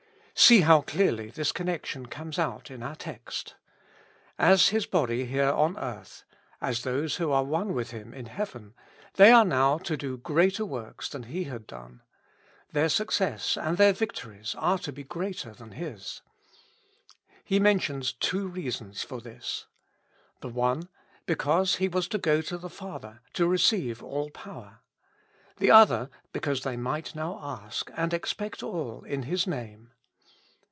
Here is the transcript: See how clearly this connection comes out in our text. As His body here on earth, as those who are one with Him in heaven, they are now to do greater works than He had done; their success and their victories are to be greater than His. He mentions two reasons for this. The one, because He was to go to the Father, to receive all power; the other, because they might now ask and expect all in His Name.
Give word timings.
See 0.33 0.61
how 0.61 0.81
clearly 0.81 1.29
this 1.29 1.51
connection 1.51 2.07
comes 2.07 2.39
out 2.39 2.71
in 2.71 2.81
our 2.81 2.95
text. 2.95 3.53
As 4.39 4.69
His 4.69 4.87
body 4.87 5.25
here 5.25 5.51
on 5.51 5.77
earth, 5.77 6.23
as 6.59 6.81
those 6.81 7.17
who 7.17 7.31
are 7.31 7.43
one 7.43 7.75
with 7.75 7.91
Him 7.91 8.11
in 8.11 8.25
heaven, 8.25 8.73
they 9.17 9.31
are 9.31 9.45
now 9.45 9.77
to 9.77 9.95
do 9.95 10.17
greater 10.17 10.65
works 10.65 11.09
than 11.09 11.23
He 11.23 11.43
had 11.43 11.67
done; 11.67 12.01
their 12.71 12.89
success 12.89 13.55
and 13.55 13.77
their 13.77 13.93
victories 13.93 14.55
are 14.57 14.79
to 14.79 14.91
be 14.91 15.03
greater 15.03 15.53
than 15.53 15.73
His. 15.73 16.23
He 17.43 17.59
mentions 17.59 18.11
two 18.11 18.47
reasons 18.47 19.03
for 19.03 19.21
this. 19.21 19.67
The 20.39 20.49
one, 20.49 20.89
because 21.27 21.75
He 21.75 21.87
was 21.87 22.07
to 22.07 22.17
go 22.17 22.41
to 22.41 22.57
the 22.57 22.67
Father, 22.69 23.21
to 23.33 23.45
receive 23.47 24.01
all 24.01 24.31
power; 24.31 24.79
the 25.57 25.69
other, 25.69 26.09
because 26.33 26.63
they 26.63 26.77
might 26.77 27.13
now 27.13 27.37
ask 27.39 27.91
and 27.95 28.11
expect 28.11 28.63
all 28.63 29.03
in 29.03 29.23
His 29.23 29.45
Name. 29.45 29.91